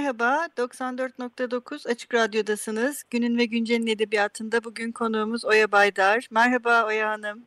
Merhaba, 0.00 0.48
94.9 0.56 1.88
Açık 1.88 2.14
Radyo'dasınız. 2.14 3.04
Günün 3.10 3.38
ve 3.38 3.44
Güncel'in 3.44 3.86
edebiyatında 3.86 4.64
bugün 4.64 4.92
konuğumuz 4.92 5.44
Oya 5.44 5.72
Baydar. 5.72 6.28
Merhaba 6.30 6.86
Oya 6.86 7.10
Hanım. 7.10 7.42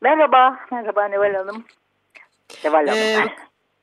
Merhaba, 0.00 0.58
merhaba 0.72 1.08
Neval 1.08 1.34
Hanım. 1.34 1.64
Neval 2.64 2.86
Hanım. 2.86 2.98
Ee, 2.98 3.26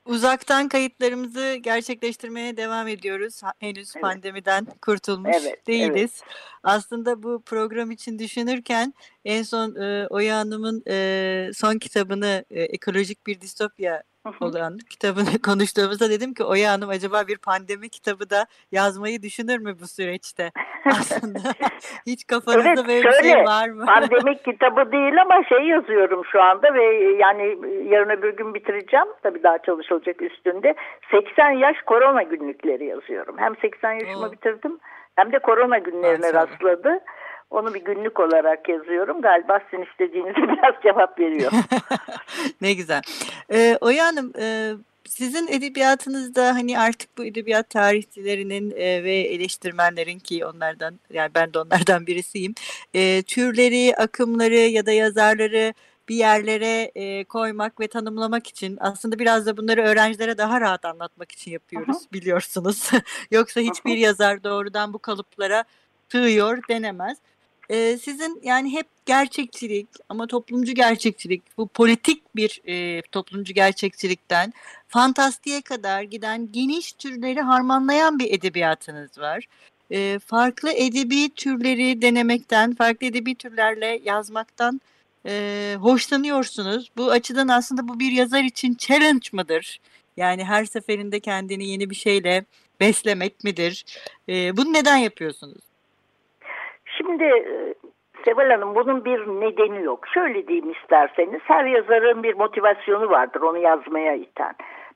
uzaktan 0.05 0.67
kayıtlarımızı 0.67 1.55
gerçekleştirmeye 1.55 2.57
devam 2.57 2.87
ediyoruz. 2.87 3.41
Henüz 3.59 3.95
Evet. 3.95 4.03
pandemiden 4.03 4.67
kurtulmuş 4.81 5.37
Evet, 5.41 5.67
değiliz. 5.67 6.23
Aslında 6.63 7.23
bu 7.23 7.41
program 7.41 7.91
için 7.91 8.19
düşünürken 8.19 8.93
en 9.25 9.43
son 9.43 9.75
e, 9.75 10.07
Oya 10.07 10.37
Hanım'ın 10.37 10.83
e, 10.87 11.49
son 11.53 11.77
kitabını 11.77 12.45
e, 12.51 12.63
Ekolojik 12.63 13.27
Bir 13.27 13.41
Distopya. 13.41 14.03
Olan 14.41 14.77
kitabını 14.89 15.41
konuştuğumuzda 15.45 16.09
dedim 16.09 16.33
ki 16.33 16.43
Oya 16.43 16.71
Hanım 16.71 16.89
acaba 16.89 17.27
bir 17.27 17.37
pandemi 17.37 17.89
kitabı 17.89 18.29
da 18.29 18.45
yazmayı 18.71 19.21
düşünür 19.21 19.57
mü 19.59 19.75
bu 19.81 19.87
süreçte? 19.87 20.51
Aslında 20.85 21.39
hiç 22.05 22.27
kafanızda 22.27 22.69
Evet, 22.69 22.87
böyle 22.87 23.03
bir 23.03 23.11
şey 23.11 23.31
şöyle, 23.31 23.43
var 23.43 23.69
mı? 23.69 23.85
Pandemik 23.85 24.45
kitabı 24.45 24.91
değil 24.91 25.21
ama 25.21 25.43
şey 25.43 25.63
yazıyorum 25.67 26.21
şu 26.31 26.41
anda 26.41 26.73
ve 26.73 26.83
yani 27.19 27.43
yarın 27.89 28.09
öbür 28.09 28.37
gün 28.37 28.53
bitireceğim. 28.53 29.07
Tabii 29.23 29.43
daha 29.43 29.57
çalışılacak 29.57 30.21
üstünde. 30.21 30.75
80 31.11 31.51
yaş 31.51 31.77
korona 31.85 32.23
günlükleri 32.23 32.85
yazıyorum. 32.85 33.35
Hem 33.37 33.55
80 33.55 33.93
yaşımı 33.93 34.27
Oo. 34.27 34.31
bitirdim 34.31 34.79
hem 35.15 35.31
de 35.31 35.39
korona 35.39 35.77
günlerine 35.77 36.31
Maşallah. 36.31 36.51
rastladı. 36.51 36.99
Onu 37.49 37.73
bir 37.73 37.81
günlük 37.81 38.19
olarak 38.19 38.69
yazıyorum. 38.69 39.21
Galiba 39.21 39.59
sizin 39.71 39.85
istediğinize 39.85 40.35
biraz 40.41 40.83
cevap 40.83 41.19
veriyor. 41.19 41.51
ne 42.61 42.73
güzel. 42.73 43.01
Ee, 43.51 43.77
Oya 43.81 44.05
Hanım, 44.05 44.33
e, 44.39 44.71
sizin 45.05 45.47
edebiyatınızda 45.47 46.55
hani 46.55 46.79
artık 46.79 47.17
bu 47.17 47.25
edebiyat 47.25 47.69
tarihçilerinin 47.69 48.71
e, 48.71 49.03
ve 49.03 49.15
eleştirmenlerin 49.15 50.19
ki 50.19 50.45
onlardan 50.45 50.99
yani 51.13 51.31
ben 51.35 51.53
de 51.53 51.59
onlardan 51.59 52.07
birisiyim. 52.07 52.53
e, 52.93 53.23
türleri, 53.23 53.95
akımları 53.97 54.55
ya 54.55 54.85
da 54.85 54.91
yazarları 54.91 55.73
bir 56.09 56.15
yerlere 56.15 56.91
e, 56.95 57.23
koymak 57.23 57.79
ve 57.79 57.87
tanımlamak 57.87 58.47
için 58.47 58.77
aslında 58.81 59.19
biraz 59.19 59.45
da 59.45 59.57
bunları 59.57 59.81
öğrencilere 59.81 60.37
daha 60.37 60.61
rahat 60.61 60.85
anlatmak 60.85 61.31
için 61.31 61.51
yapıyoruz 61.51 61.97
biliyorsunuz. 62.13 62.91
Yoksa 63.31 63.61
hiçbir 63.61 63.97
yazar 63.97 64.43
doğrudan 64.43 64.93
bu 64.93 64.99
kalıplara 64.99 65.63
sığıyor 66.09 66.59
denemez. 66.69 67.17
Ee, 67.69 67.97
sizin 68.01 68.41
yani 68.43 68.73
hep 68.73 68.87
gerçekçilik 69.05 69.87
ama 70.09 70.27
toplumcu 70.27 70.73
gerçekçilik, 70.73 71.57
bu 71.57 71.67
politik 71.67 72.35
bir 72.35 72.61
e, 72.67 73.01
toplumcu 73.01 73.53
gerçekçilikten 73.53 74.53
fantastiğe 74.87 75.61
kadar 75.61 76.01
giden 76.01 76.51
geniş 76.51 76.93
türleri 76.93 77.41
harmanlayan 77.41 78.19
bir 78.19 78.33
edebiyatınız 78.33 79.17
var. 79.17 79.45
Ee, 79.91 80.19
farklı 80.25 80.71
edebi 80.71 81.29
türleri 81.35 82.01
denemekten, 82.01 82.75
farklı 82.75 83.07
edebi 83.07 83.35
türlerle 83.35 83.99
yazmaktan 84.05 84.81
e, 85.25 85.75
hoşlanıyorsunuz. 85.79 86.91
Bu 86.97 87.11
açıdan 87.11 87.47
aslında 87.47 87.87
bu 87.87 87.99
bir 87.99 88.11
yazar 88.11 88.43
için 88.43 88.75
challenge 88.75 89.27
mıdır? 89.31 89.79
Yani 90.17 90.43
her 90.43 90.65
seferinde 90.65 91.19
kendini 91.19 91.69
yeni 91.69 91.89
bir 91.89 91.95
şeyle 91.95 92.45
beslemek 92.79 93.43
midir? 93.43 93.85
Ee, 94.29 94.57
bunu 94.57 94.73
neden 94.73 94.97
yapıyorsunuz? 94.97 95.66
Şimdi 96.97 97.23
e, 97.23 97.73
Seval 98.25 98.49
Hanım 98.49 98.75
bunun 98.75 99.05
bir 99.05 99.19
nedeni 99.19 99.83
yok. 99.83 100.07
Şöyle 100.13 100.47
diyeyim 100.47 100.71
isterseniz 100.71 101.41
her 101.43 101.65
yazarın 101.65 102.23
bir 102.23 102.35
motivasyonu 102.35 103.09
vardır 103.09 103.41
onu 103.41 103.57
yazmaya 103.57 104.15
iten. 104.15 104.55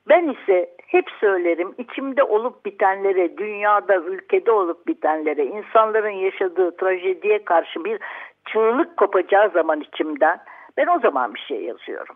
Ben 0.10 0.30
ise 0.30 0.70
hep 0.88 1.06
söylerim 1.20 1.76
içimde 1.78 2.24
olup 2.24 2.66
bitenlere, 2.66 3.38
dünyada, 3.38 3.96
ülkede 3.96 4.52
olup 4.52 4.88
bitenlere, 4.88 5.46
insanların 5.46 6.10
yaşadığı 6.10 6.78
trajediye 6.78 7.46
karşı 7.46 7.86
bir 7.86 8.00
çığlık 8.46 8.98
kopacağı 8.98 9.50
zaman 9.50 9.82
içimden 9.82 10.40
ben 10.78 10.88
o 10.88 11.00
zaman 11.00 11.34
bir 11.34 11.40
şey 11.40 11.64
yazıyorum. 11.64 12.16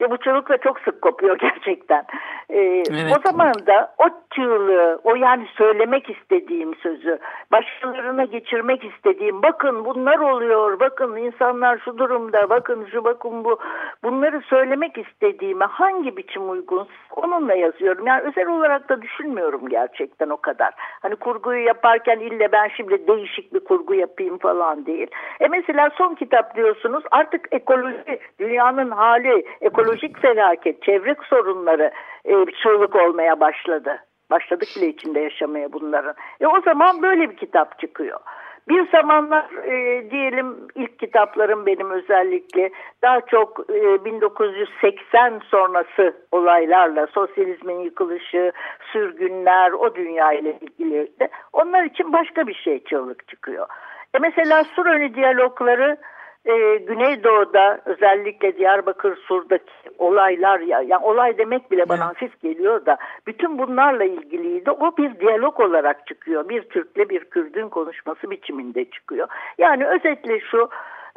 Ve 0.00 0.10
bu 0.10 0.16
çığlık 0.16 0.48
da 0.48 0.58
çok 0.58 0.80
sık 0.80 1.02
kopuyor 1.02 1.38
gerçekten. 1.40 2.04
Ee, 2.50 2.82
Evet. 2.90 3.16
O 3.18 3.28
zaman 3.30 3.54
da 3.66 3.94
o 3.98 4.08
çığlığı, 4.34 5.00
o 5.04 5.14
yani 5.14 5.46
söylemek 5.56 6.10
istediğim 6.10 6.74
sözü, 6.74 7.18
başkalarına 7.52 8.24
geçirmek 8.24 8.84
istediğim, 8.84 9.42
bakın 9.42 9.84
bunlar 9.84 10.18
oluyor, 10.18 10.80
bakın 10.80 11.16
insanlar 11.16 11.78
şu 11.84 11.98
durumda, 11.98 12.50
bakın 12.50 12.86
şu 12.92 13.04
bakın 13.04 13.44
bu, 13.44 13.58
bunları 14.04 14.40
söylemek 14.40 14.98
istediğime 14.98 15.64
hangi 15.64 16.16
biçim 16.16 16.50
uygun 16.50 16.88
onunla 17.16 17.54
yazıyorum. 17.54 18.06
Yani 18.06 18.22
özel 18.22 18.46
olarak 18.46 18.88
da 18.88 19.02
düşünmüyorum 19.02 19.68
gerçekten 19.68 20.28
o 20.28 20.36
kadar. 20.36 20.74
Hani 20.76 21.16
kurguyu 21.16 21.66
yaparken 21.66 22.18
ille 22.18 22.52
ben 22.52 22.68
şimdi 22.76 23.06
değişik 23.08 23.54
bir 23.54 23.60
kurgu 23.60 23.94
yapayım 23.94 24.38
falan 24.38 24.86
değil. 24.86 25.06
E 25.40 25.48
mesela 25.48 25.90
son 25.98 26.14
kitap 26.14 26.56
diyorsunuz 26.56 27.04
artık 27.10 27.48
ekoloji, 27.52 28.20
dünyanın 28.40 28.90
hali, 28.90 29.46
ekolojik 29.60 30.18
felaket, 30.18 30.82
çevre 30.82 31.16
sorunları 31.28 31.90
e, 32.24 32.32
çığlık 32.62 32.96
olmaya 32.96 33.40
başladı. 33.40 33.98
Başladık 34.30 34.68
bile 34.76 34.88
içinde 34.88 35.20
yaşamaya 35.20 35.72
bunların. 35.72 36.14
E 36.40 36.46
o 36.46 36.60
zaman 36.60 37.02
böyle 37.02 37.30
bir 37.30 37.36
kitap 37.36 37.78
çıkıyor. 37.78 38.20
Bir 38.68 38.90
zamanlar 38.90 39.44
e, 39.64 40.10
diyelim 40.10 40.56
ilk 40.74 40.98
kitaplarım 40.98 41.66
benim 41.66 41.90
özellikle 41.90 42.70
daha 43.02 43.20
çok 43.20 43.60
e, 43.70 44.04
1980 44.04 45.40
sonrası 45.50 46.16
olaylarla 46.32 47.06
sosyalizmin 47.06 47.80
yıkılışı, 47.80 48.52
sürgünler 48.92 49.72
o 49.72 49.94
dünya 49.94 50.32
ile 50.32 50.58
ilgili 50.60 51.12
onlar 51.52 51.84
için 51.84 52.12
başka 52.12 52.46
bir 52.46 52.54
şey 52.54 52.84
çığlık 52.84 53.28
çıkıyor. 53.28 53.66
E 54.14 54.18
mesela 54.18 54.64
Suröni 54.64 55.14
diyalogları 55.14 55.96
e, 56.44 56.76
Güneydoğu'da 56.76 57.80
özellikle 57.84 58.56
Diyarbakır 58.56 59.16
Sur'daki 59.16 59.72
olaylar 59.98 60.60
ya 60.60 60.80
yani 60.80 61.04
olay 61.04 61.38
demek 61.38 61.70
bile 61.70 61.88
bana 61.88 62.04
Evet. 62.04 62.08
hafif 62.08 62.40
geliyor 62.40 62.86
da 62.86 62.96
bütün 63.26 63.58
bunlarla 63.58 64.04
ilgiliydi. 64.04 64.70
O 64.70 64.96
bir 64.96 65.20
diyalog 65.20 65.60
olarak 65.60 66.06
çıkıyor. 66.06 66.48
Bir 66.48 66.62
Türk'le 66.62 67.10
bir 67.10 67.24
Kürdün 67.24 67.68
konuşması 67.68 68.30
biçiminde 68.30 68.84
çıkıyor. 68.84 69.28
Yani 69.58 69.86
özetle 69.86 70.40
şu 70.40 70.68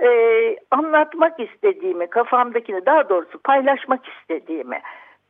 e, 0.03 0.09
anlatmak 0.71 1.39
istediğimi 1.39 2.07
kafamdakini 2.07 2.85
daha 2.85 3.09
doğrusu 3.09 3.39
paylaşmak 3.43 4.01
istediğimi 4.07 4.81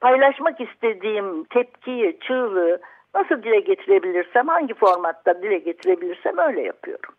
paylaşmak 0.01 0.61
istediğim 0.61 1.43
tepkiyi, 1.43 2.19
çığlığı 2.19 2.79
nasıl 3.15 3.43
dile 3.43 3.59
getirebilirsem 3.59 4.47
hangi 4.47 4.73
formatta 4.73 5.41
dile 5.41 5.57
getirebilirsem 5.57 6.37
öyle 6.37 6.61
yapıyorum. 6.61 7.13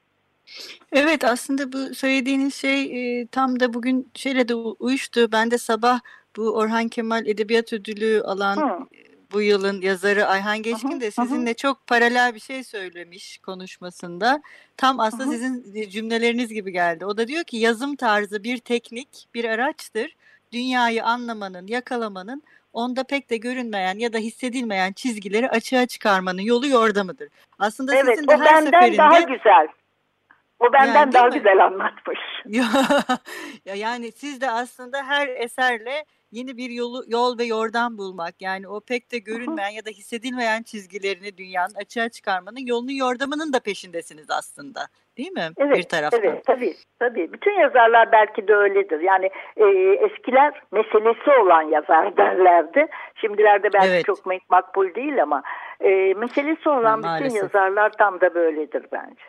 Evet 0.92 1.24
aslında 1.24 1.72
bu 1.72 1.94
söylediğiniz 1.94 2.54
şey 2.54 3.20
e, 3.20 3.26
tam 3.26 3.60
da 3.60 3.74
bugün 3.74 4.10
şeyle 4.14 4.48
de 4.48 4.54
uyuştu. 4.54 5.32
Ben 5.32 5.50
de 5.50 5.58
sabah 5.58 6.00
bu 6.36 6.50
Orhan 6.50 6.88
Kemal 6.88 7.26
Edebiyat 7.26 7.72
Ödülü 7.72 8.22
alan 8.22 8.56
Hı. 8.56 8.86
bu 9.32 9.42
yılın 9.42 9.80
yazarı 9.80 10.26
Ayhan 10.26 10.62
Geçkin 10.62 11.00
de 11.00 11.04
hı 11.04 11.22
hı. 11.22 11.26
sizinle 11.26 11.54
çok 11.54 11.86
paralel 11.86 12.34
bir 12.34 12.40
şey 12.40 12.64
söylemiş 12.64 13.38
konuşmasında. 13.38 14.42
Tam 14.76 15.00
aslında 15.00 15.24
hı. 15.24 15.30
sizin 15.30 15.90
cümleleriniz 15.90 16.48
gibi 16.48 16.72
geldi. 16.72 17.06
O 17.06 17.16
da 17.16 17.28
diyor 17.28 17.44
ki 17.44 17.56
yazım 17.56 17.96
tarzı 17.96 18.44
bir 18.44 18.58
teknik, 18.58 19.28
bir 19.34 19.44
araçtır. 19.44 20.16
Dünyayı 20.52 21.04
anlamanın, 21.04 21.66
yakalamanın 21.66 22.42
onda 22.72 23.04
pek 23.04 23.30
de 23.30 23.36
görünmeyen 23.36 23.98
ya 23.98 24.12
da 24.12 24.18
hissedilmeyen 24.18 24.92
çizgileri 24.92 25.50
açığa 25.50 25.86
çıkarmanın 25.86 26.40
yolu 26.40 26.66
yordamıdır. 26.66 27.28
Aslında 27.58 27.94
Evet 27.94 28.14
sizin 28.14 28.28
de 28.28 28.34
o 28.34 28.38
her 28.38 28.46
benden 28.46 28.70
seferinde 28.70 28.98
daha 28.98 29.20
güzel. 29.20 29.68
O 30.60 30.72
benden 30.72 30.94
Yani 30.94 31.12
daha 31.12 31.26
mi? 31.26 31.32
güzel 31.34 31.64
anlatmış. 31.64 32.18
Ya, 32.46 32.64
ya 33.64 33.74
yani 33.74 34.12
siz 34.12 34.40
de 34.40 34.50
aslında 34.50 35.02
her 35.02 35.28
eserle 35.28 36.04
yeni 36.32 36.56
bir 36.56 36.70
yolu 36.70 37.02
yol 37.08 37.38
ve 37.38 37.44
yordam 37.44 37.98
bulmak 37.98 38.34
yani 38.42 38.68
o 38.68 38.80
pek 38.80 39.12
de 39.12 39.18
görünmeyen 39.18 39.68
ya 39.68 39.84
da 39.84 39.90
hissedilmeyen 39.90 40.62
çizgilerini 40.62 41.36
dünyanın 41.38 41.74
açığa 41.74 42.08
çıkarmanın 42.08 42.66
yolunu 42.66 42.92
yordamının 42.92 43.52
da 43.52 43.60
peşindesiniz 43.60 44.30
aslında. 44.30 44.80
değil 45.18 45.32
mi? 45.32 45.48
Evet, 45.58 45.76
bir 45.76 45.82
taraftan. 45.82 46.20
Evet, 46.22 46.44
tabii, 46.44 46.74
tabii. 46.98 47.32
Bütün 47.32 47.52
yazarlar 47.60 48.12
belki 48.12 48.48
de 48.48 48.54
öyledir. 48.54 49.00
Yani 49.00 49.30
e, 49.56 49.64
eskiler 50.06 50.62
meselesi 50.72 51.30
olan 51.42 51.62
yazar 51.62 52.16
derlerdi. 52.16 52.86
Şimdilerde 53.20 53.72
belki 53.72 53.88
Evet. 53.88 54.04
çok 54.04 54.18
mak- 54.26 54.40
makbul 54.50 54.94
değil 54.94 55.22
ama 55.22 55.42
e, 55.80 56.14
meselesi 56.14 56.68
olan 56.68 56.98
bütün 56.98 57.10
Maalesef. 57.10 57.42
yazarlar 57.42 57.92
tam 57.92 58.20
da 58.20 58.34
böyledir 58.34 58.86
bence. 58.92 59.22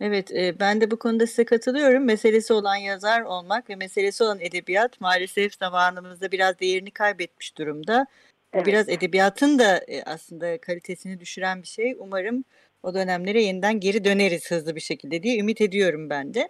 Evet, 0.00 0.32
e, 0.32 0.60
ben 0.60 0.80
de 0.80 0.90
bu 0.90 0.98
konuda 0.98 1.26
size 1.26 1.44
katılıyorum. 1.44 2.04
Meselesi 2.04 2.52
olan 2.52 2.76
yazar 2.76 3.20
olmak 3.20 3.70
ve 3.70 3.76
meselesi 3.76 4.24
olan 4.24 4.40
edebiyat 4.40 5.00
maalesef 5.00 5.54
zamanımızda 5.54 6.32
biraz 6.32 6.60
değerini 6.60 6.90
kaybetmiş 6.90 7.58
durumda. 7.58 8.06
Evet. 8.52 8.66
biraz 8.66 8.88
edebiyatın 8.88 9.58
da 9.58 9.78
e, 9.78 10.02
aslında 10.02 10.60
kalitesini 10.60 11.20
düşüren 11.20 11.62
bir 11.62 11.66
şey. 11.66 11.96
Umarım 11.98 12.44
o 12.82 12.94
dönemlere 12.94 13.42
yeniden 13.42 13.80
geri 13.80 14.04
döneriz 14.04 14.50
hızlı 14.50 14.76
bir 14.76 14.80
şekilde 14.80 15.22
diye 15.22 15.38
ümit 15.38 15.60
ediyorum 15.60 16.10
ben 16.10 16.34
de. 16.34 16.48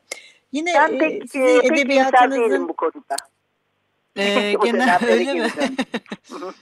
Yine 0.52 0.75
Ben 0.75 0.94
e, 0.94 0.99
pek, 0.99 1.23
sizin 1.31 1.47
e, 1.47 1.61
pek 1.61 1.62
iyimser 1.62 1.73
değilim 1.73 1.76
edebiyatınızın 1.76 2.69
bu 2.69 2.76
konuda. 2.76 3.17
e, 4.17 4.56
O 4.58 4.64
genel 4.64 4.99
öyle 5.06 5.35
mi? 5.35 5.41
geri 5.49 5.56
dön. 5.56 5.76
Hı 6.31 6.47
hı. 6.47 6.52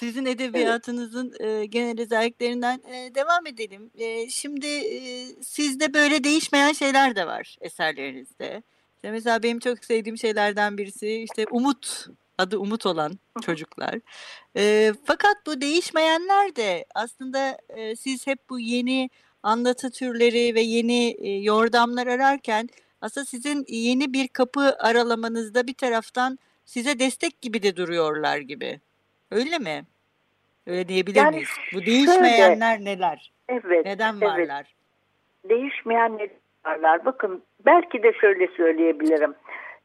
Sizin 0.00 0.26
edebiyatınızın 0.26 1.34
e, 1.40 1.66
genel 1.66 2.00
özelliklerinden 2.00 2.82
e, 2.92 3.14
devam 3.14 3.46
edelim. 3.46 3.90
E, 3.98 4.28
şimdi 4.28 4.66
e, 4.66 5.26
sizde 5.42 5.94
böyle 5.94 6.24
değişmeyen 6.24 6.72
şeyler 6.72 7.16
de 7.16 7.26
var 7.26 7.56
eserlerinizde. 7.60 8.62
İşte 8.96 9.10
mesela 9.10 9.42
benim 9.42 9.58
çok 9.58 9.84
sevdiğim 9.84 10.18
şeylerden 10.18 10.78
birisi 10.78 11.22
işte 11.22 11.44
Umut, 11.50 12.06
adı 12.38 12.58
Umut 12.58 12.86
olan 12.86 13.18
çocuklar. 13.42 13.94
E, 14.56 14.92
fakat 15.04 15.36
bu 15.46 15.60
değişmeyenler 15.60 16.56
de 16.56 16.84
aslında 16.94 17.58
e, 17.68 17.96
siz 17.96 18.26
hep 18.26 18.38
bu 18.50 18.60
yeni 18.60 19.10
anlatı 19.42 19.90
türleri 19.90 20.54
ve 20.54 20.60
yeni 20.60 21.16
e, 21.18 21.30
yordamlar 21.30 22.06
ararken 22.06 22.68
aslında 23.00 23.24
sizin 23.24 23.64
yeni 23.68 24.12
bir 24.12 24.28
kapı 24.28 24.76
aralamanızda 24.78 25.66
bir 25.66 25.74
taraftan 25.74 26.38
size 26.64 26.98
destek 26.98 27.42
gibi 27.42 27.62
de 27.62 27.76
duruyorlar 27.76 28.38
gibi. 28.38 28.80
Öyle 29.30 29.58
mi? 29.58 29.84
Öyle 30.66 30.88
diyebilir 30.88 31.16
Yani 31.16 31.34
miyiz? 31.34 31.48
Bu 31.74 31.86
değişmeyenler 31.86 32.80
neler? 32.80 33.32
Evet. 33.48 33.86
Neden 33.86 34.12
evet. 34.12 34.22
varlar? 34.22 34.78
değişmeyen 35.48 36.18
yazarlar. 36.64 37.04
Bakın 37.04 37.42
belki 37.66 38.02
de 38.02 38.12
şöyle 38.12 38.46
söyleyebilirim. 38.46 39.34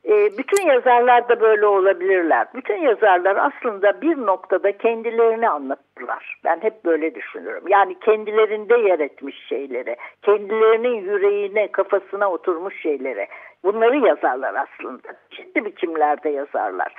E, 0.05 0.37
bütün 0.37 0.67
yazarlar 0.67 1.29
da 1.29 1.39
böyle 1.39 1.65
olabilirler. 1.65 2.47
Bütün 2.55 2.77
yazarlar 2.77 3.35
aslında 3.35 4.01
bir 4.01 4.17
noktada 4.17 4.77
kendilerini 4.77 5.49
anlatırlar. 5.49 6.39
Ben 6.43 6.59
hep 6.61 6.85
böyle 6.85 7.15
düşünürüm. 7.15 7.67
Yani 7.67 7.99
kendilerinde 7.99 8.77
yer 8.77 8.99
etmiş 8.99 9.47
şeyleri, 9.49 9.95
kendilerinin 10.21 11.01
yüreğine, 11.01 11.71
kafasına 11.71 12.31
oturmuş 12.31 12.81
şeyleri. 12.81 13.27
Bunları 13.63 13.97
yazarlar 13.97 14.55
aslında. 14.55 15.07
Çeşitli 15.29 15.65
biçimlerde 15.65 16.29
yazarlar. 16.29 16.93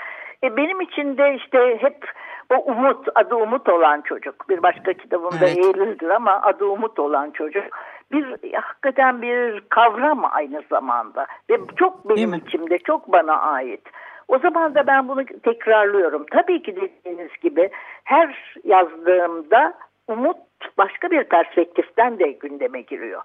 E, 0.45 0.57
benim 0.57 0.81
için 0.81 1.19
de 1.19 1.35
işte 1.35 1.77
hep 1.81 2.05
o 2.51 2.57
umut, 2.73 3.09
adı 3.15 3.35
umut 3.35 3.69
olan 3.69 4.01
çocuk. 4.01 4.49
Bir 4.49 4.63
başka 4.63 4.93
kitabımda 4.93 5.47
Evet. 5.47 5.59
Eylül'dür 5.59 6.09
ama 6.09 6.43
adı 6.43 6.65
umut 6.65 6.99
olan 6.99 7.31
çocuk. 7.31 7.65
Bir 8.13 8.53
hakikaten 8.53 9.23
bir 9.23 9.61
kavram 9.61 10.25
aynı 10.33 10.63
zamanda 10.71 11.27
ve 11.51 11.59
çok 11.77 12.09
benim 12.09 12.35
içimde, 12.35 12.79
çok 12.79 13.13
bana 13.13 13.41
ait. 13.41 13.83
O 14.29 14.39
zaman 14.39 14.75
da 14.75 14.87
ben 14.87 15.09
bunu 15.09 15.25
tekrarlıyorum. 15.43 16.27
Tabii 16.31 16.63
ki 16.63 16.77
dediğiniz 16.77 17.31
gibi 17.43 17.71
her 18.05 18.57
yazdığımda 18.65 19.75
umut 20.09 20.37
başka 20.79 21.11
bir 21.11 21.25
perspektiften 21.25 22.19
de 22.19 22.31
gündeme 22.33 22.81
giriyor. 22.81 23.23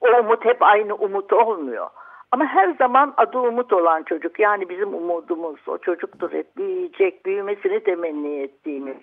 O 0.00 0.20
umut 0.20 0.44
hep 0.44 0.62
aynı 0.62 0.94
umut 0.94 1.32
olmuyor. 1.32 1.86
Ama 2.32 2.46
her 2.46 2.74
zaman 2.74 3.14
adı 3.16 3.38
umut 3.38 3.72
olan 3.72 4.02
çocuk 4.02 4.40
yani 4.40 4.68
bizim 4.68 4.94
umudumuz 4.94 5.60
o 5.66 5.78
çocuktur 5.78 6.32
hep 6.32 6.56
büyüyecek 6.56 7.26
büyümesini 7.26 7.80
temenni 7.82 8.42
ettiğimiz. 8.42 8.96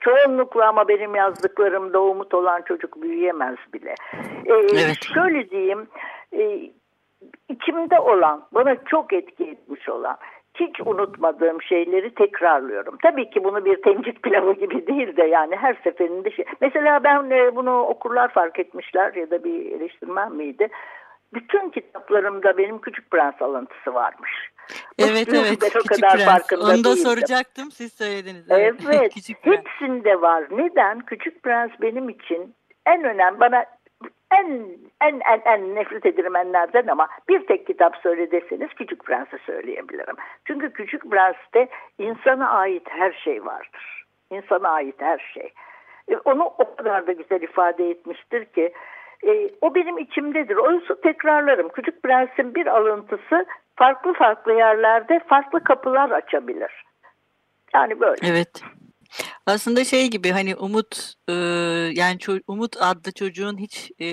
Çoğunlukla 0.00 0.68
ama 0.68 0.88
benim 0.88 1.14
yazdıklarımda 1.14 2.02
umut 2.02 2.34
olan 2.34 2.62
çocuk 2.62 3.02
büyüyemez 3.02 3.56
bile. 3.74 3.94
Ee, 4.46 4.52
Evet. 4.52 4.98
Şöyle 5.14 5.50
diyeyim 5.50 5.86
e, 6.32 6.70
içimde 7.48 8.00
olan 8.00 8.42
bana 8.52 8.76
çok 8.84 9.12
etki 9.12 9.44
etmiş 9.44 9.88
olan 9.88 10.16
hiç 10.60 10.80
unutmadığım 10.80 11.62
şeyleri 11.62 12.14
tekrarlıyorum. 12.14 12.96
Tabii 13.02 13.30
ki 13.30 13.44
bunu 13.44 13.64
bir 13.64 13.82
temcit 13.82 14.22
pilavı 14.22 14.52
gibi 14.52 14.86
değil 14.86 15.16
de 15.16 15.22
yani 15.22 15.56
her 15.56 15.74
seferinde 15.84 16.30
şey. 16.30 16.44
Mesela 16.60 17.04
ben 17.04 17.30
e, 17.30 17.56
bunu 17.56 17.80
okurlar 17.80 18.28
fark 18.28 18.58
etmişler 18.58 19.14
ya 19.14 19.30
da 19.30 19.44
bir 19.44 19.72
eleştirmen 19.72 20.32
miydi? 20.32 20.68
Bütün 21.34 21.70
kitaplarımda 21.70 22.58
benim 22.58 22.80
Küçük 22.80 23.10
Prens 23.10 23.42
alıntısı 23.42 23.94
varmış. 23.94 24.30
Evet 24.98 25.26
Bakıyorum 25.26 25.48
evet. 25.48 25.72
Küçük 25.72 25.88
kadar 25.88 26.16
Prens. 26.16 26.52
Onu 26.52 26.68
da 26.68 26.74
değildim. 26.74 26.92
soracaktım. 26.96 27.70
Siz 27.70 27.92
söylediniz. 27.92 28.46
Evet. 28.50 28.74
Küçük 29.14 29.42
Prens. 29.42 29.56
Hepsinde 29.56 30.20
var. 30.20 30.44
Neden? 30.50 31.00
Küçük 31.00 31.42
Prens 31.42 31.70
benim 31.80 32.08
için 32.08 32.54
en 32.86 33.04
önemli 33.04 33.40
bana 33.40 33.64
en 34.30 34.68
en 35.00 35.20
en 35.32 35.40
en 35.44 35.74
nefret 35.74 36.06
ederim 36.06 36.36
enlerden 36.36 36.86
ama 36.86 37.08
bir 37.28 37.46
tek 37.46 37.66
kitap 37.66 37.96
söyle 37.96 38.30
deseniz 38.30 38.68
Küçük 38.68 39.04
Prens'i 39.04 39.38
söyleyebilirim. 39.46 40.16
Çünkü 40.44 40.72
Küçük 40.72 41.10
Prens'te 41.10 41.68
insana 41.98 42.50
ait 42.50 42.82
her 42.88 43.12
şey 43.12 43.44
vardır. 43.44 44.04
İnsana 44.30 44.68
ait 44.68 44.94
her 44.98 45.30
şey. 45.34 45.52
E, 46.08 46.16
Onu 46.16 46.44
o 46.44 46.76
kadar 46.76 47.06
da 47.06 47.12
güzel 47.12 47.42
ifade 47.42 47.90
etmiştir 47.90 48.44
ki 48.44 48.72
e, 49.26 49.50
o 49.60 49.74
benim 49.74 49.98
içimdedir. 49.98 50.56
Oysa 50.56 51.00
tekrarlarım. 51.00 51.68
Küçük 51.68 52.02
Prens'in 52.02 52.54
bir 52.54 52.66
alıntısı 52.66 53.46
farklı 53.76 54.12
farklı 54.12 54.52
yerlerde 54.52 55.20
farklı 55.28 55.64
kapılar 55.64 56.10
açabilir. 56.10 56.84
Yani 57.74 58.00
böyle. 58.00 58.26
Evet. 58.26 58.62
Aslında 59.46 59.84
şey 59.84 60.10
gibi 60.10 60.30
hani 60.30 60.56
Umut 60.56 61.12
e, 61.28 61.32
yani 61.92 62.18
Umut 62.46 62.76
adlı 62.80 63.12
çocuğun 63.12 63.58
hiç 63.58 63.92
e, 64.00 64.06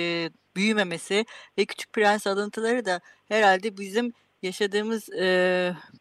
büyümemesi 0.56 1.26
ve 1.58 1.66
Küçük 1.66 1.94
Prens 1.94 2.28
alıntıları 2.28 2.86
da 2.86 3.00
herhalde 3.28 3.78
bizim 3.78 4.14
yaşadığımız 4.42 5.14
e, 5.14 5.26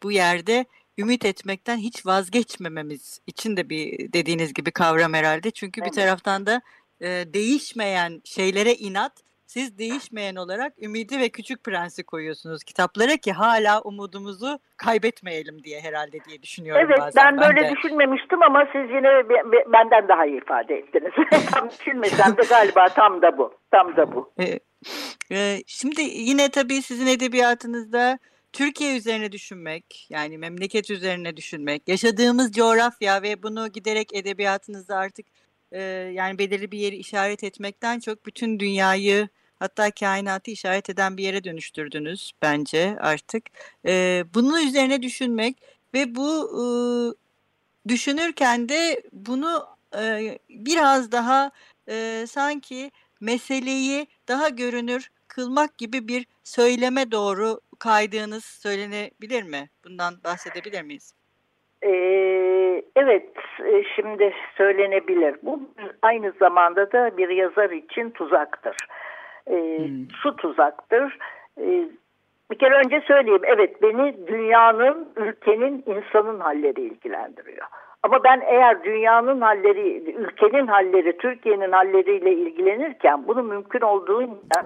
bu 0.03 0.11
yerde 0.11 0.65
ümit 0.97 1.25
etmekten 1.25 1.77
hiç 1.77 2.05
vazgeçmememiz 2.05 3.19
için 3.27 3.57
de 3.57 3.69
bir 3.69 4.13
dediğiniz 4.13 4.53
gibi 4.53 4.71
kavram 4.71 5.13
herhalde. 5.13 5.51
Çünkü 5.51 5.81
bir 5.81 5.85
Evet. 5.85 5.95
taraftan 5.95 6.45
da 6.45 6.61
e, 7.03 7.33
değişmeyen 7.33 8.21
şeylere 8.25 8.73
inat 8.73 9.13
siz 9.53 9.77
değişmeyen 9.77 10.35
olarak 10.35 10.73
Ümidi 10.83 11.19
ve 11.19 11.29
Küçük 11.29 11.63
Prens'i 11.63 12.03
koyuyorsunuz 12.03 12.63
kitaplara 12.63 13.17
ki 13.17 13.31
hala 13.31 13.81
umudumuzu 13.81 14.59
kaybetmeyelim 14.77 15.63
diye 15.63 15.79
herhalde 15.79 16.17
diye 16.25 16.41
düşünüyorum 16.41 16.85
Evet 16.87 16.99
bazen 16.99 17.23
ben 17.23 17.47
böyle 17.47 17.69
de. 17.69 17.75
düşünmemiştim 17.75 18.43
ama 18.43 18.67
siz 18.71 18.89
yine 18.89 19.29
be- 19.29 19.51
be- 19.51 19.65
benden 19.73 20.07
daha 20.07 20.25
iyi 20.25 20.37
ifade 20.41 20.75
ettiniz. 20.75 21.13
tam 21.51 21.69
düşünmesem 21.69 22.37
de 22.37 22.41
galiba 22.49 22.85
tam 22.89 23.21
da 23.21 23.37
bu. 23.37 23.53
Tam 23.71 23.95
da 23.97 24.15
bu. 24.15 24.31
Ee, 24.39 24.59
e, 25.31 25.57
şimdi 25.67 26.01
yine 26.01 26.49
tabii 26.49 26.81
sizin 26.81 27.07
edebiyatınızda 27.07 28.19
Türkiye 28.53 28.97
üzerine 28.97 29.31
düşünmek, 29.31 30.07
yani 30.09 30.37
memleket 30.37 30.91
üzerine 30.91 31.37
düşünmek, 31.37 31.87
yaşadığımız 31.87 32.51
coğrafya 32.51 33.21
ve 33.21 33.43
bunu 33.43 33.67
giderek 33.67 34.13
edebiyatınızda 34.13 34.97
artık 34.97 35.25
e, 35.73 35.81
yani 36.13 36.37
belirli 36.39 36.71
bir 36.71 36.79
yeri 36.79 36.95
işaret 36.95 37.43
etmekten 37.43 37.99
çok 37.99 38.25
bütün 38.25 38.59
dünyayı 38.59 39.27
hatta 39.59 39.91
kainatı 39.91 40.51
işaret 40.51 40.89
eden 40.89 41.17
bir 41.17 41.23
yere 41.23 41.43
dönüştürdünüz 41.43 42.31
bence 42.41 42.97
artık. 42.99 43.43
E, 43.85 44.23
bunun 44.33 44.67
üzerine 44.67 45.01
düşünmek 45.01 45.57
ve 45.93 46.15
bu 46.15 46.49
e, 46.61 46.65
düşünürken 47.89 48.69
de 48.69 49.03
bunu 49.11 49.65
e, 49.97 50.39
biraz 50.49 51.11
daha 51.11 51.51
e, 51.89 52.25
sanki 52.29 52.91
meseleyi 53.21 54.07
daha 54.27 54.49
görünür 54.49 55.09
kılmak 55.27 55.77
gibi 55.77 56.07
bir 56.07 56.25
söyleme 56.43 57.11
doğru 57.11 57.61
kaydığınız 57.79 58.45
söylenebilir 58.45 59.43
mi? 59.43 59.69
Bundan 59.85 60.23
bahsedebilir 60.23 60.81
miyiz? 60.81 61.13
Ee, 61.81 62.52
evet 62.95 63.29
e, 63.65 63.83
şimdi 63.95 64.33
söylenebilir. 64.57 65.35
Bu 65.43 65.59
aynı 66.01 66.31
zamanda 66.31 66.91
da 66.91 67.17
bir 67.17 67.29
yazar 67.29 67.69
için 67.69 68.09
tuzaktır. 68.09 68.75
Ee, 69.47 69.77
Hmm. 69.77 70.07
Şu 70.23 70.35
tuzaktır. 70.35 71.17
Ee, 71.59 71.87
bir 72.51 72.57
kere 72.57 72.75
önce 72.75 73.01
söyleyeyim. 73.01 73.41
Evet 73.43 73.81
beni 73.81 74.27
dünyanın, 74.27 75.09
ülkenin, 75.15 75.83
insanın 75.85 76.39
halleri 76.39 76.81
ilgilendiriyor. 76.81 77.67
Ama 78.03 78.23
ben 78.23 78.41
eğer 78.45 78.83
dünyanın 78.83 79.41
halleri, 79.41 80.13
ülkenin 80.13 80.67
halleri, 80.67 81.17
Türkiye'nin 81.17 81.71
halleriyle 81.71 82.33
ilgilenirken 82.33 83.27
bunu 83.27 83.43
mümkün 83.43 83.81
olduğunca, 83.81 84.65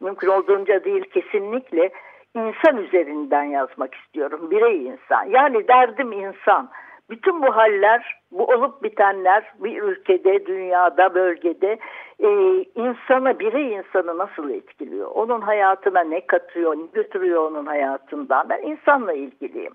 mümkün 0.00 0.28
olduğunca 0.28 0.84
değil 0.84 1.04
kesinlikle 1.04 1.90
insan 2.34 2.76
üzerinden 2.76 3.44
yazmak 3.44 3.94
istiyorum. 3.94 4.50
Birey 4.50 4.86
insan. 4.86 5.24
Yani 5.24 5.68
derdim 5.68 6.12
insan. 6.12 6.70
Bütün 7.10 7.42
bu 7.42 7.56
haller, 7.56 8.20
bu 8.30 8.44
olup 8.44 8.82
bitenler 8.82 9.52
bir 9.58 9.82
ülkede, 9.82 10.46
dünyada, 10.46 11.14
bölgede 11.14 11.78
e, 12.20 12.28
insana, 12.74 13.38
birey 13.38 13.72
insanı 13.72 14.18
nasıl 14.18 14.50
etkiliyor? 14.50 15.10
Onun 15.10 15.40
hayatına 15.40 16.00
ne 16.00 16.26
katıyor, 16.26 16.76
ne 16.76 16.86
götürüyor 16.92 17.50
onun 17.50 17.66
hayatından? 17.66 18.48
Ben 18.48 18.62
insanla 18.62 19.12
ilgiliyim. 19.12 19.74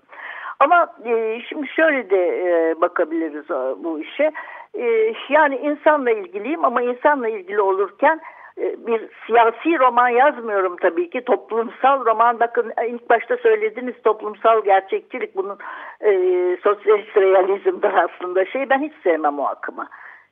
Ama 0.60 0.94
e, 1.04 1.40
şimdi 1.48 1.68
şöyle 1.68 2.10
de 2.10 2.28
e, 2.28 2.80
bakabiliriz 2.80 3.50
e, 3.50 3.84
bu 3.84 4.00
işe. 4.00 4.32
E, 4.74 5.14
yani 5.28 5.56
insanla 5.56 6.10
ilgiliyim 6.10 6.64
ama 6.64 6.82
insanla 6.82 7.28
ilgili 7.28 7.60
olurken 7.60 8.20
bir 8.60 9.08
siyasi 9.26 9.78
roman 9.78 10.08
yazmıyorum 10.08 10.76
tabii 10.76 11.10
ki 11.10 11.24
toplumsal 11.24 12.04
roman 12.04 12.40
bakın 12.40 12.72
e, 12.78 12.88
ilk 12.88 13.10
başta 13.10 13.36
söylediğiniz 13.36 14.02
toplumsal 14.04 14.64
gerçekçilik 14.64 15.36
bunun 15.36 15.58
e, 16.00 16.10
sosyalist 16.62 17.16
realizmdir 17.16 17.94
aslında 17.94 18.44
şey 18.44 18.70
ben 18.70 18.82
hiç 18.82 18.92
sevmem 19.02 19.38
o 19.38 19.44
akımı. 19.44 19.86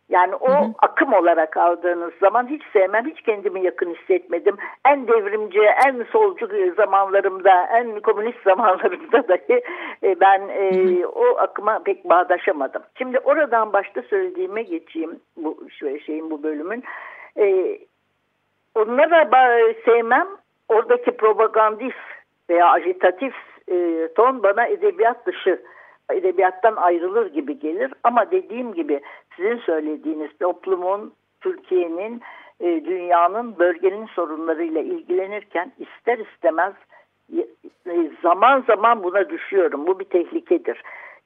Yani 0.08 0.34
o 0.34 0.48
hı 0.48 0.52
hı. 0.52 0.72
akım 0.78 1.12
olarak 1.12 1.56
aldığınız 1.56 2.12
zaman 2.20 2.46
hiç 2.48 2.62
sevmem, 2.72 3.06
hiç 3.06 3.22
kendimi 3.22 3.64
yakın 3.64 3.94
hissetmedim. 3.94 4.56
En 4.88 5.08
devrimci, 5.08 5.60
en 5.60 6.04
solcu 6.12 6.48
zamanlarımda, 6.76 7.68
en 7.72 8.00
komünist 8.00 8.42
zamanlarımda 8.44 9.28
dahi 9.28 9.62
e, 10.02 10.20
ben 10.20 10.48
e, 10.48 10.76
hı 10.76 11.04
hı. 11.04 11.08
o 11.08 11.38
akıma 11.38 11.82
pek 11.84 12.04
bağdaşamadım. 12.04 12.82
Şimdi 12.98 13.18
oradan 13.18 13.72
başta 13.72 14.02
söylediğime 14.02 14.62
geçeyim 14.62 15.20
bu 15.36 15.56
şeyin 16.06 16.30
bu 16.30 16.42
bölümün. 16.42 16.84
E, 17.36 17.78
onlara 18.78 19.30
sevmem, 19.84 20.28
oradaki 20.68 21.10
propagandist 21.10 21.96
veya 22.50 22.66
agitatif 22.72 23.34
e, 23.70 24.08
ton 24.14 24.42
bana 24.42 24.66
edebiyat 24.66 25.26
dışı 25.26 25.62
edebiyattan 26.12 26.76
ayrılır 26.76 27.26
gibi 27.26 27.58
gelir 27.58 27.92
ama 28.04 28.30
dediğim 28.30 28.74
gibi 28.74 29.00
sizin 29.36 29.56
söylediğiniz 29.56 30.30
toplumun, 30.40 31.12
Türkiye'nin, 31.40 32.22
e, 32.60 32.84
dünyanın, 32.84 33.58
bölgenin 33.58 34.06
sorunlarıyla 34.06 34.80
ilgilenirken 34.80 35.72
ister 35.78 36.18
istemez 36.18 36.74
e, 37.86 38.10
zaman 38.22 38.64
zaman 38.66 39.02
buna 39.02 39.30
düşüyorum. 39.30 39.86
Bu 39.86 40.00
bir 40.00 40.04
tehlikedir. 40.04 40.82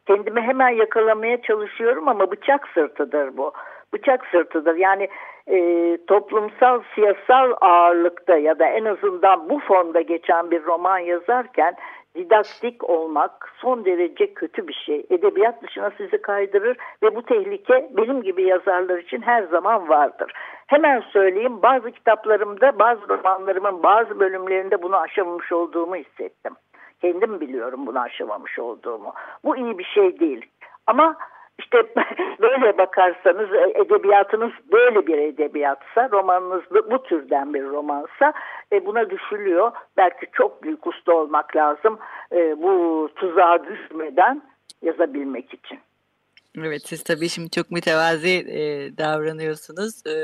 Kendimi 0.06 0.40
hemen 0.40 0.68
yakalamaya 0.68 1.42
çalışıyorum 1.42 2.09
ama 2.09 2.30
bıçak 2.30 2.68
sırtıdır 2.68 3.37
bu. 3.37 3.52
Bıçak 3.92 4.26
sırtıdır. 4.26 4.76
Yani 4.76 5.08
e, 5.46 5.99
toplumsal, 6.06 6.82
siyasal 6.94 7.52
ağırlıkta 7.61 8.37
ya 8.37 8.58
da 8.58 8.66
en 8.66 8.84
azından 8.84 9.49
bu 9.49 9.58
formda 9.58 10.00
geçen 10.00 10.50
bir 10.50 10.64
roman 10.64 10.99
yazarken 10.99 11.75
didaktik 12.14 12.90
olmak 12.90 13.52
son 13.56 13.84
derece 13.84 14.34
kötü 14.34 14.68
bir 14.68 14.72
şey. 14.87 15.06
Edebiyat 15.11 15.62
dışına 15.62 15.90
sizi 15.96 16.22
kaydırır 16.22 16.76
ve 17.02 17.16
bu 17.16 17.22
tehlike 17.22 17.90
benim 17.96 18.22
gibi 18.22 18.42
yazarlar 18.42 18.99
için 18.99 19.22
her 19.22 19.42
zaman 19.42 19.88
vardır. 19.88 20.32
Hemen 20.66 21.00
söyleyeyim 21.00 21.62
bazı 21.62 21.90
kitaplarımda 21.90 22.78
bazı 22.78 23.08
romanlarımın 23.08 23.82
bazı 23.82 24.20
bölümlerinde 24.20 24.82
bunu 24.82 24.96
aşamamış 24.96 25.52
olduğumu 25.52 25.96
hissettim. 25.96 26.52
Kendim 27.00 27.40
biliyorum 27.40 27.87
bunu 27.87 28.00
aşamamış 28.00 28.58
olduğumu. 28.58 29.12
Bu 29.44 29.56
iyi 29.56 29.78
bir 29.78 29.84
şey 29.84 30.20
değil. 30.20 30.46
Ama 30.87 31.16
işte 31.59 31.82
böyle 32.40 32.78
bakarsanız 32.78 33.54
e, 33.54 33.73
edebiyatınız 33.75 34.52
böyle 34.73 35.06
bir 35.06 35.18
edebiyatsa, 35.18 36.09
romanınız 36.12 36.62
bu 36.90 37.02
türden 37.02 37.54
bir 37.54 37.64
romansa 37.64 38.32
e, 38.73 38.87
buna 38.87 39.11
düşülüyor. 39.11 39.73
Belki 39.97 40.26
çok 40.32 40.62
büyük 40.62 40.87
usta 40.87 41.12
olmak 41.12 41.56
lazım 41.56 41.99
e, 42.32 42.62
bu 42.62 43.09
tuzağa 43.16 43.64
düşmeden 43.64 44.42
yazabilmek 44.82 45.54
için. 45.54 45.78
Evet 46.59 46.82
siz 46.85 47.04
tabii 47.04 47.28
şimdi 47.28 47.50
çok 47.50 47.71
mütevazi 47.71 48.28
e, 48.28 48.61
davranıyorsunuz 48.99 50.02
e, 50.06 50.14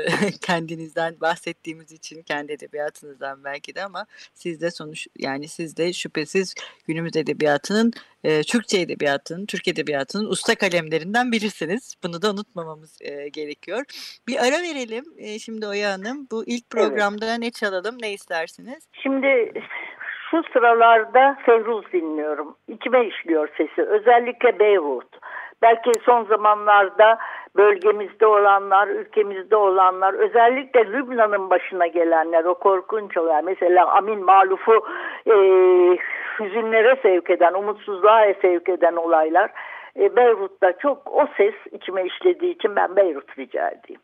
kendinizden 0.47 1.13
bahsettiğimiz 1.21 1.91
için 1.91 2.23
kendi 2.23 2.51
edebiyatınızdan 2.51 3.43
belki 3.43 3.75
de 3.75 3.83
ama 3.83 4.05
siz 4.33 4.61
de 4.61 4.71
sonuç 4.71 5.07
yani 5.19 5.47
siz 5.47 5.77
de 5.77 5.93
şüphesiz 5.93 6.55
günümüz 6.87 7.17
edebiyatının 7.17 7.91
e, 8.23 8.41
Türkçe 8.41 8.81
edebiyatının 8.81 9.45
Türk 9.45 9.67
edebiyatının 9.67 10.29
usta 10.29 10.55
kalemlerinden 10.55 11.31
birisiniz. 11.31 11.95
Bunu 12.03 12.21
da 12.21 12.31
unutmamamız 12.31 12.99
e, 13.01 13.29
gerekiyor. 13.29 13.83
Bir 14.27 14.37
ara 14.37 14.57
verelim 14.67 15.03
e, 15.17 15.39
şimdi 15.39 15.67
Oya 15.67 15.91
Hanım 15.91 16.27
bu 16.31 16.43
ilk 16.47 16.69
programda 16.69 17.25
evet. 17.25 17.39
ne 17.39 17.51
çalalım 17.51 17.95
ne 18.01 18.13
istersiniz? 18.13 18.89
Şimdi 18.93 19.53
şu 20.31 20.43
sıralarda 20.53 21.37
Fevruz 21.45 21.85
dinliyorum. 21.93 22.55
İçime 22.67 23.07
işliyor 23.07 23.49
sesi 23.57 23.81
özellikle 23.81 24.59
Beyrut. 24.59 25.15
Belki 25.61 25.91
son 26.05 26.25
zamanlarda 26.25 27.19
bölgemizde 27.55 28.25
olanlar, 28.25 28.87
ülkemizde 28.87 29.55
olanlar, 29.55 30.13
özellikle 30.13 30.85
Lübnan'ın 30.85 31.49
başına 31.49 31.87
gelenler, 31.87 32.43
o 32.43 32.53
korkunç 32.53 33.17
olaylar. 33.17 33.43
Mesela 33.43 33.87
Amin 33.87 34.25
Maluf'u 34.25 34.85
e, 35.25 35.35
hüzünlere 36.39 36.99
sevk 37.01 37.29
eden, 37.29 37.53
umutsuzluğa 37.53 38.33
sevk 38.41 38.69
eden 38.69 38.95
olaylar. 38.95 39.51
E, 39.99 40.15
Beyrut'ta 40.15 40.77
çok 40.77 41.13
o 41.13 41.27
ses 41.37 41.53
içime 41.71 42.05
işlediği 42.05 42.55
için 42.55 42.75
ben 42.75 42.95
Beyrut 42.95 43.39
rica 43.39 43.67
edeyim. 43.67 44.01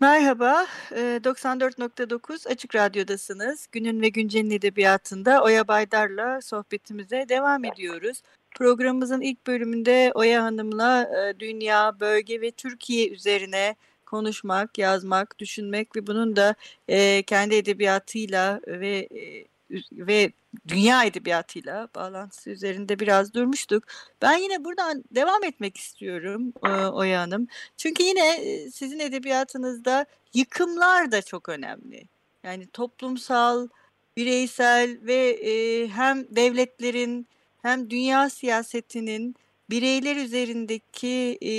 Merhaba, 0.00 0.66
94.9 0.90 2.52
Açık 2.52 2.74
Radyo'dasınız. 2.74 3.68
Günün 3.72 4.02
ve 4.02 4.08
Güncel'in 4.08 4.50
edebiyatında 4.50 5.42
Oya 5.42 5.68
Baydar'la 5.68 6.40
sohbetimize 6.40 7.28
devam 7.28 7.64
ediyoruz. 7.64 8.22
Programımızın 8.56 9.20
ilk 9.20 9.46
bölümünde 9.46 10.12
Oya 10.14 10.42
Hanım'la 10.44 11.02
e, 11.02 11.40
dünya, 11.40 12.00
bölge 12.00 12.40
ve 12.40 12.50
Türkiye 12.50 13.08
üzerine 13.08 13.76
konuşmak, 14.06 14.78
yazmak, 14.78 15.38
düşünmek 15.38 15.96
ve 15.96 16.06
bunun 16.06 16.36
da 16.36 16.54
e, 16.88 17.22
kendi 17.22 17.54
edebiyatıyla 17.54 18.60
ve 18.66 19.08
e, 19.10 19.44
ve 19.92 20.32
dünya 20.68 21.04
edebiyatıyla 21.04 21.88
bağlantısı 21.94 22.50
üzerinde 22.50 22.98
biraz 22.98 23.34
durmuştuk. 23.34 23.84
Ben 24.22 24.36
yine 24.38 24.64
buradan 24.64 25.04
devam 25.10 25.44
etmek 25.44 25.76
istiyorum 25.76 26.52
e, 26.64 26.68
Oya 26.86 27.20
Hanım. 27.20 27.48
Çünkü 27.76 28.02
yine 28.02 28.36
e, 28.36 28.70
sizin 28.70 28.98
edebiyatınızda 28.98 30.06
yıkımlar 30.34 31.12
da 31.12 31.22
çok 31.22 31.48
önemli. 31.48 32.04
Yani 32.44 32.66
toplumsal, 32.66 33.68
bireysel 34.16 34.98
ve 35.02 35.30
e, 35.30 35.88
hem 35.88 36.36
devletlerin 36.36 37.26
hem 37.66 37.90
dünya 37.90 38.30
siyasetinin 38.30 39.36
bireyler 39.70 40.16
üzerindeki 40.16 41.38
e, 41.40 41.52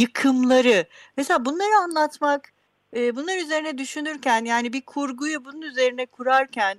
yıkımları. 0.00 0.84
Mesela 1.16 1.44
bunları 1.44 1.82
anlatmak, 1.82 2.52
e, 2.96 3.16
bunlar 3.16 3.36
üzerine 3.36 3.78
düşünürken 3.78 4.44
yani 4.44 4.72
bir 4.72 4.82
kurguyu 4.82 5.44
bunun 5.44 5.62
üzerine 5.62 6.06
kurarken 6.06 6.78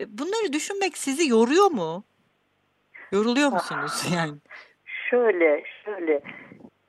e, 0.00 0.18
bunları 0.18 0.52
düşünmek 0.52 0.98
sizi 0.98 1.28
yoruyor 1.28 1.70
mu? 1.70 2.04
Yoruluyor 3.12 3.52
musunuz 3.52 4.04
yani? 4.14 4.34
Şöyle, 5.10 5.64
şöyle. 5.84 6.22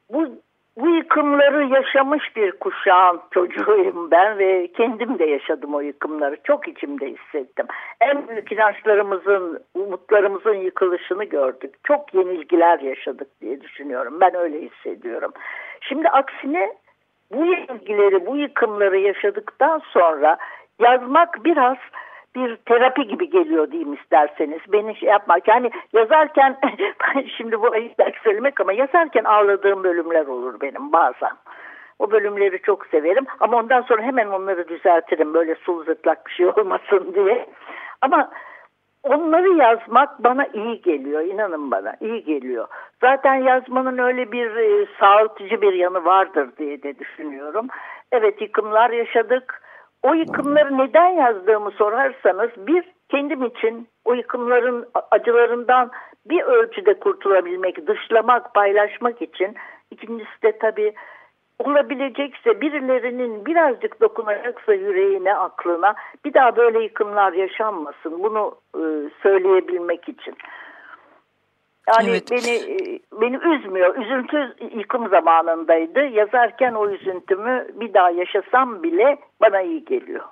Bu 0.09 0.41
bu 0.77 0.89
yıkımları 0.89 1.63
yaşamış 1.65 2.35
bir 2.35 2.51
kuşağın 2.51 3.21
çocuğuyum 3.31 4.11
ben 4.11 4.37
ve 4.37 4.67
kendim 4.67 5.19
de 5.19 5.25
yaşadım 5.25 5.73
o 5.73 5.79
yıkımları. 5.79 6.37
Çok 6.43 6.67
içimde 6.67 7.05
hissettim. 7.05 7.65
En 8.01 8.27
büyük 8.27 8.51
inançlarımızın, 8.51 9.63
umutlarımızın 9.73 10.55
yıkılışını 10.55 11.23
gördük. 11.23 11.75
Çok 11.83 12.13
yenilgiler 12.13 12.79
yaşadık 12.79 13.27
diye 13.41 13.61
düşünüyorum. 13.61 14.17
Ben 14.21 14.35
öyle 14.35 14.61
hissediyorum. 14.61 15.31
Şimdi 15.81 16.09
aksine 16.09 16.73
bu 17.31 17.45
yenilgileri, 17.45 18.25
bu 18.25 18.37
yıkımları 18.37 18.97
yaşadıktan 18.97 19.81
sonra 19.93 20.37
yazmak 20.79 21.45
biraz 21.45 21.77
bir 22.35 22.55
terapi 22.55 23.07
gibi 23.07 23.29
geliyor 23.29 23.71
diyeyim 23.71 23.93
isterseniz. 23.93 24.59
Beni 24.67 24.95
şey 24.95 25.09
yapmak 25.09 25.47
yani 25.47 25.71
yazarken 25.93 26.57
şimdi 27.37 27.61
bu 27.61 27.71
ayıp 27.71 27.93
söylemek 28.23 28.61
ama 28.61 28.73
yazarken 28.73 29.23
ağladığım 29.23 29.83
bölümler 29.83 30.25
olur 30.25 30.61
benim 30.61 30.91
bazen. 30.93 31.31
O 31.99 32.11
bölümleri 32.11 32.61
çok 32.61 32.85
severim 32.85 33.25
ama 33.39 33.57
ondan 33.57 33.81
sonra 33.81 34.01
hemen 34.01 34.27
onları 34.27 34.67
düzeltirim 34.67 35.33
böyle 35.33 35.55
sulu 35.55 35.83
zıtlak 35.83 36.27
bir 36.27 36.31
şey 36.31 36.45
olmasın 36.45 37.13
diye. 37.15 37.45
Ama 38.01 38.29
onları 39.03 39.49
yazmak 39.49 40.23
bana 40.23 40.45
iyi 40.53 40.81
geliyor 40.81 41.21
inanın 41.21 41.71
bana 41.71 41.95
iyi 42.01 42.23
geliyor. 42.23 42.67
Zaten 43.01 43.35
yazmanın 43.35 43.97
öyle 43.97 44.31
bir 44.31 44.55
e, 44.55 44.85
sağaltıcı 44.99 45.61
bir 45.61 45.73
yanı 45.73 46.05
vardır 46.05 46.49
diye 46.57 46.83
de 46.83 46.99
düşünüyorum. 46.99 47.67
Evet 48.11 48.41
yıkımlar 48.41 48.89
yaşadık 48.89 49.61
o 50.05 50.13
yıkımları 50.13 50.77
neden 50.77 51.09
yazdığımı 51.09 51.71
sorarsanız 51.71 52.49
bir 52.57 52.83
kendim 53.09 53.43
için 53.43 53.87
o 54.05 54.13
yıkımların 54.13 54.85
acılarından 55.11 55.91
bir 56.25 56.43
ölçüde 56.43 56.99
kurtulabilmek, 56.99 57.87
dışlamak, 57.87 58.53
paylaşmak 58.53 59.21
için. 59.21 59.55
İkincisi 59.91 60.41
de 60.43 60.57
tabii 60.59 60.93
olabilecekse 61.59 62.61
birilerinin 62.61 63.45
birazcık 63.45 64.01
dokunacaksa 64.01 64.73
yüreğine, 64.73 65.35
aklına 65.35 65.95
bir 66.25 66.33
daha 66.33 66.55
böyle 66.55 66.79
yıkımlar 66.83 67.33
yaşanmasın. 67.33 68.23
Bunu 68.23 68.55
e, 68.75 68.83
söyleyebilmek 69.23 70.09
için. 70.09 70.35
Yani 71.87 72.09
Evet. 72.09 72.31
beni 72.31 72.99
beni 73.21 73.35
üzmüyor. 73.55 73.95
Üzüntü 73.95 74.55
yıkım 74.77 75.09
zamanındaydı. 75.09 75.99
Yazarken 76.05 76.73
o 76.73 76.89
üzüntümü 76.89 77.67
bir 77.73 77.93
daha 77.93 78.09
yaşasam 78.09 78.83
bile 78.83 79.17
bana 79.41 79.61
iyi 79.61 79.85
geliyor. 79.85 80.23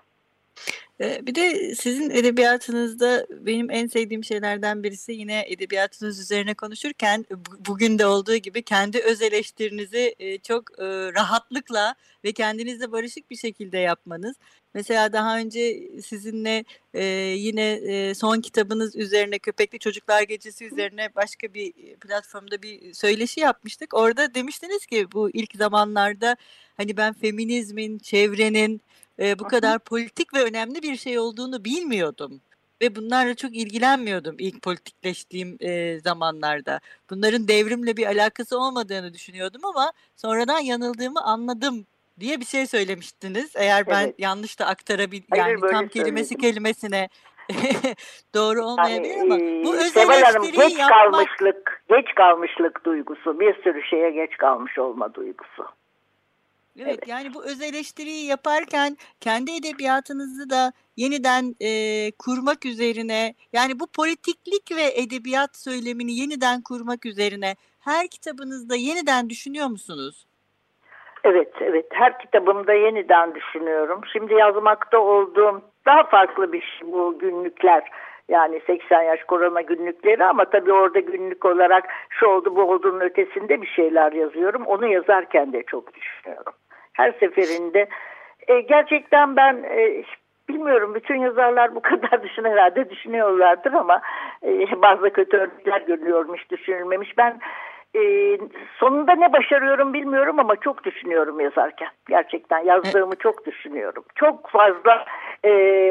Bir 0.99 1.35
de 1.35 1.75
sizin 1.75 2.09
edebiyatınızda 2.09 3.27
benim 3.29 3.71
en 3.71 3.87
sevdiğim 3.87 4.23
şeylerden 4.23 4.83
birisi 4.83 5.11
yine 5.11 5.45
edebiyatınız 5.47 6.19
üzerine 6.19 6.53
konuşurken 6.53 7.25
bu- 7.31 7.65
bugün 7.67 7.99
de 7.99 8.05
olduğu 8.05 8.35
gibi 8.35 8.61
kendi 8.63 8.99
öz 8.99 9.21
eleştirinizi 9.21 10.15
e, 10.19 10.37
çok 10.37 10.79
e, 10.79 10.83
rahatlıkla 11.13 11.95
ve 12.23 12.31
kendinizle 12.31 12.91
barışık 12.91 13.31
bir 13.31 13.35
şekilde 13.35 13.77
yapmanız. 13.77 14.35
Mesela 14.73 15.13
daha 15.13 15.37
önce 15.37 15.89
sizinle 16.01 16.63
e, 16.93 17.03
yine 17.37 17.71
e, 17.71 18.13
son 18.13 18.41
kitabınız 18.41 18.95
üzerine 18.95 19.39
Köpekli 19.39 19.79
Çocuklar 19.79 20.23
Gecesi 20.23 20.65
üzerine 20.65 21.09
başka 21.15 21.53
bir 21.53 21.73
platformda 21.95 22.61
bir 22.61 22.93
söyleşi 22.93 23.39
yapmıştık. 23.39 23.93
Orada 23.93 24.33
demiştiniz 24.35 24.85
ki 24.85 25.07
bu 25.13 25.29
ilk 25.29 25.55
zamanlarda 25.55 26.35
hani 26.77 26.97
ben 26.97 27.13
feminizmin, 27.13 27.99
çevrenin 27.99 28.81
e, 29.23 29.39
bu 29.39 29.43
kadar 29.43 29.79
politik 29.79 30.33
ve 30.33 30.43
önemli 30.43 30.81
bir 30.83 30.95
şey 30.95 31.19
olduğunu 31.19 31.65
bilmiyordum. 31.65 32.41
Ve 32.81 32.95
bunlarla 32.95 33.35
çok 33.35 33.55
ilgilenmiyordum 33.55 34.35
ilk 34.39 34.61
politikleştiğim 34.61 35.57
e, 35.61 35.99
zamanlarda. 35.99 36.79
Bunların 37.09 37.47
devrimle 37.47 37.97
bir 37.97 38.05
alakası 38.05 38.59
olmadığını 38.59 39.13
düşünüyordum 39.13 39.65
ama 39.65 39.91
sonradan 40.15 40.59
yanıldığımı 40.59 41.21
anladım 41.23 41.85
diye 42.19 42.39
bir 42.39 42.45
şey 42.45 42.67
söylemiştiniz. 42.67 43.53
Eğer 43.55 43.87
ben 43.87 44.03
Evet. 44.03 44.15
yanlış 44.17 44.59
da 44.59 44.65
aktarabil 44.65 45.21
Hayır, 45.29 45.45
yani 45.45 45.71
tam 45.71 45.87
kelimesi 45.87 46.29
söyledim. 46.29 46.49
kelimesine 46.49 47.09
doğru 48.35 48.57
Yani, 48.57 48.67
olmayabilir 48.67 49.21
ama 49.21 49.39
bu 49.39 49.75
öz 49.75 49.93
Seval 49.93 50.21
Hanım 50.21 50.43
geç 50.43 50.79
yapmak 50.79 50.89
kalmışlık, 50.89 51.83
geç 51.89 52.15
kalmışlık 52.15 52.85
duygusu, 52.85 53.39
bir 53.39 53.63
sürü 53.63 53.83
şeye 53.83 54.11
geç 54.11 54.37
kalmış 54.37 54.77
olma 54.77 55.13
duygusu. 55.13 55.65
Evet, 56.79 56.87
Evet. 56.87 57.07
yani 57.07 57.33
bu 57.33 57.45
öz 57.45 57.61
eleştiriyi 57.61 58.25
yaparken 58.25 58.97
kendi 59.21 59.51
edebiyatınızı 59.51 60.49
da 60.49 60.71
yeniden 60.97 61.55
e, 61.61 61.69
kurmak 62.19 62.65
üzerine 62.65 63.33
yani 63.53 63.79
bu 63.79 63.87
politiklik 63.97 64.77
ve 64.77 65.01
edebiyat 65.01 65.57
söylemini 65.57 66.11
yeniden 66.19 66.61
kurmak 66.61 67.05
üzerine 67.05 67.55
her 67.79 68.07
kitabınızda 68.07 68.75
yeniden 68.75 69.29
düşünüyor 69.29 69.67
musunuz? 69.67 70.25
Evet, 71.23 71.53
evet. 71.61 71.85
Her 71.89 72.19
kitabımda 72.19 72.73
yeniden 72.73 73.35
düşünüyorum. 73.35 74.01
Şimdi 74.13 74.33
yazmakta 74.33 74.99
olduğum 74.99 75.61
daha 75.85 76.03
farklı 76.03 76.53
bir 76.53 76.61
şey 76.61 76.91
bu 76.91 77.19
günlükler. 77.19 77.83
Yani 78.29 78.61
80 78.67 79.01
yaş 79.01 79.23
korona 79.23 79.61
günlükleri 79.61 80.25
ama 80.25 80.45
tabii 80.45 80.73
orada 80.73 80.99
günlük 80.99 81.45
olarak 81.45 81.83
şu 82.09 82.27
oldu 82.27 82.55
bu 82.55 82.61
olduğunun 82.61 82.99
ötesinde 82.99 83.61
bir 83.61 83.67
şeyler 83.67 84.11
yazıyorum. 84.11 84.65
Onu 84.65 84.87
yazarken 84.87 85.53
de 85.53 85.63
çok 85.63 85.93
düşünüyorum. 85.93 86.53
Her 86.93 87.11
seferinde 87.11 87.87
e, 88.47 88.61
gerçekten 88.61 89.35
ben 89.35 89.63
e, 89.63 90.03
bilmiyorum 90.49 90.95
bütün 90.95 91.15
yazarlar 91.15 91.75
bu 91.75 91.81
kadar 91.81 92.23
düşün 92.23 92.43
herhalde 92.43 92.89
düşünüyorlardır 92.89 93.73
ama 93.73 94.01
e, 94.43 94.81
bazı 94.81 95.09
kötü 95.09 95.37
örnekler 95.37 95.81
görülüyormuş 95.81 96.49
düşünülmemiş. 96.49 97.17
Ben 97.17 97.39
e, 97.95 98.01
sonunda 98.79 99.15
ne 99.15 99.33
başarıyorum 99.33 99.93
bilmiyorum 99.93 100.39
ama 100.39 100.55
çok 100.55 100.83
düşünüyorum 100.83 101.39
yazarken. 101.39 101.87
Gerçekten 102.09 102.59
yazdığımı 102.59 103.15
çok 103.15 103.45
düşünüyorum. 103.45 104.03
Çok 104.15 104.49
fazla 104.49 105.05
e, 105.43 105.49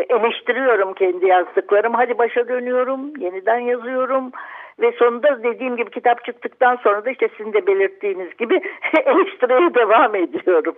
eleştiriyorum 0.09 0.95
kendi 0.95 1.27
yazdıklarımı. 1.27 1.97
Hadi 1.97 2.19
başa 2.19 2.49
dönüyorum, 2.49 3.17
yeniden 3.19 3.59
yazıyorum. 3.59 4.31
Ve 4.81 4.93
sonunda 4.93 5.43
dediğim 5.43 5.77
gibi 5.77 5.91
kitap 5.91 6.25
çıktıktan 6.25 6.77
sonra 6.77 7.05
da 7.05 7.11
işte 7.11 7.29
sizin 7.37 7.53
de 7.53 7.67
belirttiğiniz 7.67 8.37
gibi 8.37 8.55
eleştiriye 9.07 9.75
devam 9.75 10.15
ediyorum. 10.15 10.77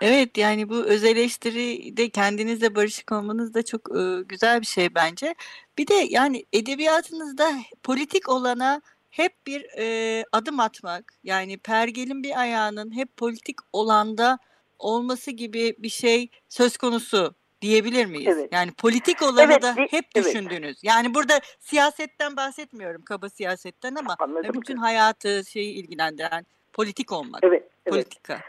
Evet 0.00 0.38
yani 0.38 0.68
bu 0.68 0.84
öz 0.84 1.04
eleştiride 1.04 2.08
kendinizle 2.08 2.74
barışık 2.74 3.12
olmanız 3.12 3.54
da 3.54 3.64
çok 3.64 3.96
e, 3.98 4.22
güzel 4.22 4.60
bir 4.60 4.66
şey 4.66 4.94
bence. 4.94 5.34
Bir 5.78 5.86
de 5.86 5.94
yani 5.94 6.44
edebiyatınızda 6.52 7.52
politik 7.82 8.28
olana 8.28 8.82
hep 9.10 9.46
bir 9.46 9.66
e, 9.78 10.24
adım 10.32 10.60
atmak 10.60 11.14
yani 11.24 11.58
pergelin 11.58 12.22
bir 12.22 12.40
ayağının 12.40 12.96
hep 12.96 13.16
politik 13.16 13.56
olanda 13.72 14.38
olması 14.78 15.30
gibi 15.30 15.74
bir 15.78 15.88
şey 15.88 16.28
söz 16.48 16.76
konusu 16.76 17.34
diyebilir 17.60 18.06
miyiz? 18.06 18.28
Evet. 18.28 18.48
Yani 18.52 18.72
politik 18.72 19.22
olanı 19.22 19.52
Evet, 19.52 19.62
da 19.62 19.74
hep 19.74 20.04
evet. 20.14 20.26
düşündünüz. 20.26 20.78
Yani 20.82 21.14
burada 21.14 21.40
siyasetten 21.60 22.36
bahsetmiyorum, 22.36 23.02
kaba 23.02 23.28
siyasetten 23.28 23.94
ama 23.94 24.16
Anladım. 24.18 24.54
bütün 24.54 24.76
hayatı 24.76 25.42
şeyi 25.50 25.74
ilgilendiren 25.74 26.46
politik 26.72 27.12
olmak, 27.12 27.40
Evet, 27.44 27.68
evet. 27.86 27.94
politika. 27.94 28.40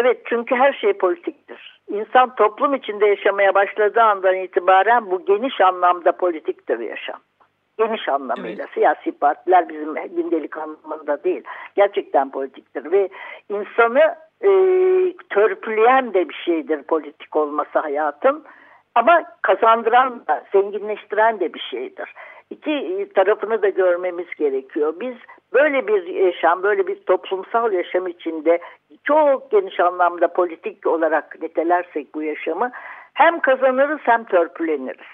Evet 0.00 0.22
çünkü 0.24 0.54
her 0.54 0.72
şey 0.72 0.92
politiktir. 0.92 1.80
İnsan 1.88 2.34
toplum 2.34 2.74
içinde 2.74 3.06
yaşamaya 3.06 3.54
başladığı 3.54 4.02
andan 4.02 4.36
itibaren 4.36 5.10
bu 5.10 5.24
geniş 5.24 5.60
anlamda 5.60 6.12
politiktir 6.12 6.78
yaşam. 6.78 7.20
Geniş 7.78 8.08
anlamıyla 8.08 8.66
siyasi 8.74 9.12
partiler 9.12 9.68
bizim 9.68 9.94
gündelik 9.94 10.56
anlamında 10.56 11.24
değil. 11.24 11.42
Gerçekten 11.76 12.30
politiktir 12.30 12.92
ve 12.92 13.08
insanı 13.48 14.14
e, 14.44 14.50
törpüleyen 15.30 16.14
de 16.14 16.28
bir 16.28 16.34
şeydir 16.44 16.82
politik 16.82 17.36
olması 17.36 17.78
hayatın. 17.78 18.44
Ama 18.98 19.24
kazandıran 19.42 20.26
da, 20.28 20.44
zenginleştiren 20.52 21.40
de 21.40 21.54
bir 21.54 21.60
şeydir. 21.70 22.14
İki 22.50 22.70
e, 22.70 23.08
tarafını 23.08 23.62
da 23.62 23.68
görmemiz 23.68 24.26
gerekiyor. 24.38 24.94
Biz 25.00 25.14
böyle 25.52 25.86
bir 25.86 26.06
yaşam, 26.06 26.62
böyle 26.62 26.86
bir 26.86 26.96
toplumsal 26.96 27.72
yaşam 27.72 28.06
içinde 28.06 28.58
çok 29.04 29.50
geniş 29.50 29.80
anlamda 29.80 30.28
politik 30.32 30.86
olarak 30.86 31.42
nitelersek 31.42 32.14
bu 32.14 32.22
yaşamı 32.22 32.70
hem 33.14 33.40
kazanırız 33.40 34.00
hem 34.02 34.24
törpüleniriz. 34.24 35.06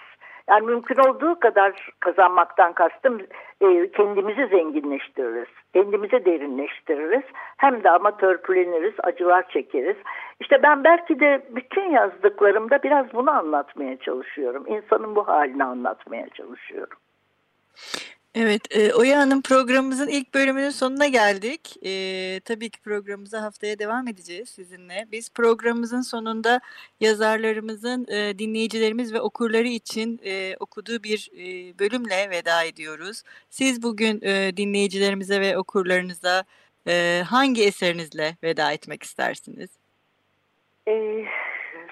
Yani 0.49 0.67
mümkün 0.67 0.97
olduğu 0.97 1.41
kadar 1.41 1.91
kazanmaktan 2.01 2.73
kastım 2.73 3.21
e, 3.61 3.91
kendimizi 3.91 4.47
zenginleştiririz, 4.47 5.49
kendimizi 5.73 6.25
derinleştiririz. 6.25 7.25
Hem 7.57 7.85
de 7.85 7.91
ama 7.91 8.17
törpüleniriz, 8.17 8.95
acılar 9.03 9.49
çekeriz. 9.49 9.97
İşte 10.41 10.63
ben 10.63 10.85
belki 10.85 11.21
de 11.21 11.47
bütün 11.51 11.91
yazdıklarımda 11.91 12.83
biraz 12.83 13.07
bunu 13.15 13.31
anlatmaya 13.31 13.97
çalışıyorum. 13.97 14.65
İnsanın 14.67 15.17
bu 15.17 15.29
halini 15.29 15.65
anlatmaya 15.65 16.29
çalışıyorum. 16.29 16.99
Evet, 18.37 18.77
e, 18.77 18.95
Oya 18.95 19.19
Hanım 19.19 19.43
programımızın 19.43 20.09
ilk 20.09 20.35
bölümünün 20.35 20.71
sonuna 20.71 21.07
geldik. 21.07 21.77
E, 21.87 21.91
tabii 22.41 22.71
ki 22.71 22.81
programımıza 22.81 23.43
haftaya 23.43 23.79
devam 23.79 24.09
edeceğiz 24.09 24.49
sizinle. 24.49 25.07
Biz 25.13 25.33
programımızın 25.35 26.01
sonunda 26.01 26.61
yazarlarımızın 27.01 28.07
e, 28.09 28.39
dinleyicilerimiz 28.39 29.15
ve 29.15 29.21
okurları 29.21 29.67
için 29.67 30.21
e, 30.25 30.57
okuduğu 30.61 31.03
bir 31.03 31.31
e, 31.33 31.79
bölümle 31.79 32.31
veda 32.31 32.65
ediyoruz. 32.65 33.23
Siz 33.51 33.83
bugün 33.83 34.21
e, 34.23 34.57
dinleyicilerimize 34.57 35.41
ve 35.41 35.59
okurlarınıza 35.59 36.45
e, 36.89 37.23
hangi 37.31 37.65
eserinizle 37.65 38.37
veda 38.43 38.73
etmek 38.73 39.03
istersiniz? 39.03 39.71
Ee, 40.89 41.25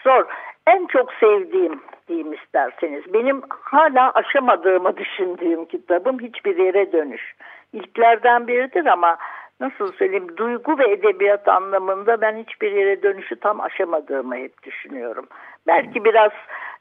zor. 0.04 0.24
En 0.66 0.86
çok 0.86 1.12
sevdiğim 1.20 1.80
diyeyim 2.12 2.32
isterseniz. 2.32 3.14
Benim 3.14 3.42
hala 3.50 4.12
aşamadığımı 4.12 4.96
düşündüğüm 4.96 5.64
kitabım 5.64 6.20
Hiçbir 6.20 6.56
Yere 6.56 6.92
Dönüş. 6.92 7.34
İlklerden 7.72 8.46
biridir 8.46 8.86
ama 8.86 9.16
nasıl 9.60 9.92
söyleyeyim 9.92 10.36
duygu 10.36 10.78
ve 10.78 10.90
edebiyat 10.90 11.48
anlamında 11.48 12.20
ben 12.20 12.36
hiçbir 12.36 12.72
yere 12.72 13.02
dönüşü 13.02 13.36
tam 13.36 13.60
aşamadığımı 13.60 14.36
hep 14.36 14.62
düşünüyorum. 14.62 15.26
Belki 15.66 16.04
biraz 16.04 16.32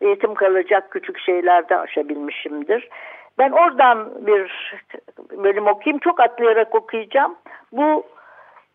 eğitim 0.01 0.33
kalacak 0.33 0.91
küçük 0.91 1.19
şeylerde 1.19 1.77
aşabilmişimdir. 1.77 2.89
Ben 3.37 3.51
oradan 3.51 4.25
bir 4.27 4.73
bölüm 5.43 5.67
okuyayım. 5.67 5.99
Çok 5.99 6.19
atlayarak 6.19 6.75
okuyacağım. 6.75 7.35
Bu 7.71 8.03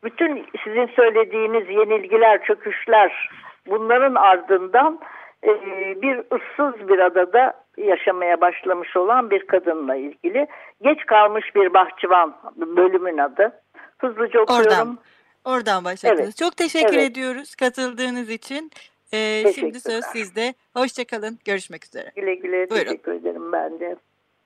bütün 0.05 0.47
sizin 0.65 0.87
söylediğiniz 0.87 1.69
yenilgiler, 1.69 2.43
çöküşler 2.43 3.31
bunların 3.67 4.15
ardından 4.15 4.99
e, 5.47 6.03
bir 6.03 6.19
ıssız 6.19 6.89
bir 6.89 6.99
adada 6.99 7.53
yaşamaya 7.77 8.41
başlamış 8.41 8.97
olan 8.97 9.31
bir 9.31 9.47
kadınla 9.47 9.97
ilgili. 9.97 10.47
Geç 10.83 11.07
kalmış 11.07 11.55
bir 11.55 11.75
bahçıvan 11.75 12.37
bölümün 12.57 13.19
adı. 13.19 13.63
Hızlıca 13.99 14.41
okuyorum. 14.41 14.67
Oradan, 14.67 14.99
oradan 15.45 15.85
başladınız. 15.85 16.21
Evet, 16.21 16.37
Çok 16.37 16.57
teşekkür 16.57 16.97
evet. 16.97 17.11
ediyoruz 17.11 17.55
katıldığınız 17.55 18.31
için. 18.31 18.71
E, 19.13 19.53
şimdi 19.53 19.81
söz 19.81 20.05
sizde. 20.05 20.55
Hoşçakalın. 20.75 21.39
Görüşmek 21.45 21.85
üzere. 21.85 22.11
Güle 22.17 22.35
güle 22.35 22.71
Buyurun. 22.71 22.85
teşekkür 22.85 23.13
ederim 23.13 23.53
ben 23.53 23.81
de. 23.81 23.97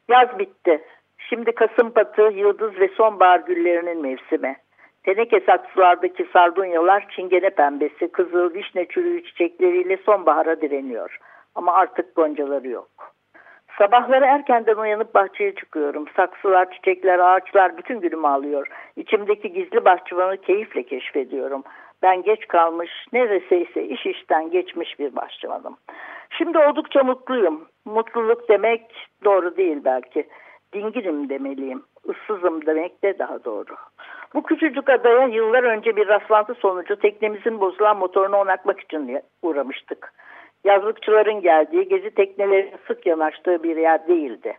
Yaz 0.09 0.39
bitti. 0.39 0.81
Şimdi 1.19 1.53
Kasım 1.53 1.91
patı, 1.91 2.23
yıldız 2.23 2.81
ve 2.81 2.89
sonbahar 2.89 3.41
güllerinin 3.41 4.03
mevsimi. 4.03 4.57
Teneke 5.03 5.41
saksılardaki 5.41 6.27
sardunyalar 6.33 7.07
çingene 7.11 7.51
pembesi, 7.51 8.13
kızıl, 8.13 8.55
vişne 8.55 8.87
çürüğü 8.87 9.25
çiçekleriyle 9.25 9.97
sonbahara 9.97 10.61
direniyor. 10.61 11.19
Ama 11.55 11.73
artık 11.73 12.17
goncaları 12.17 12.69
yok. 12.69 12.89
Sabahları 13.79 14.25
erkenden 14.25 14.77
uyanıp 14.77 15.15
bahçeye 15.15 15.55
çıkıyorum. 15.55 16.05
Saksılar, 16.17 16.71
çiçekler, 16.71 17.19
ağaçlar 17.19 17.77
bütün 17.77 18.01
günümü 18.01 18.27
alıyor. 18.27 18.67
İçimdeki 18.97 19.53
gizli 19.53 19.85
bahçıvanı 19.85 20.37
keyifle 20.37 20.83
keşfediyorum. 20.83 21.63
Ben 22.03 22.23
geç 22.23 22.49
kalmış, 22.49 22.91
neredeyse 23.13 23.85
iş 23.85 24.07
işten 24.07 24.51
geçmiş 24.51 24.99
bir 24.99 25.17
bahçıvanım. 25.17 25.77
Şimdi 26.31 26.59
oldukça 26.59 27.05
mutluyum. 27.05 27.69
Mutluluk 27.85 28.49
demek 28.49 29.09
doğru 29.25 29.57
değil 29.57 29.79
belki. 29.85 30.29
Dinginim 30.73 31.29
demeliyim. 31.29 31.83
Issızım 32.05 32.67
demek 32.67 33.03
de 33.03 33.19
daha 33.19 33.45
doğru. 33.45 33.75
Bu 34.35 34.43
küçücük 34.43 34.91
adaya 34.91 35.27
yıllar 35.27 35.63
önce 35.65 35.97
bir 35.97 36.09
rastlantı 36.09 36.55
sonucu 36.55 36.97
teknemizin 36.97 37.61
bozulan 37.61 37.97
motorunu 37.97 38.37
onartmak 38.37 38.81
için 38.81 39.21
uğramıştık. 39.43 40.13
Yazlıkçıların 40.65 41.41
geldiği, 41.41 41.89
gezi 41.89 42.11
teknelerinin 42.11 42.77
sık 42.87 43.07
yanaştığı 43.07 43.63
bir 43.63 43.77
yer 43.77 44.09
değildi. 44.09 44.55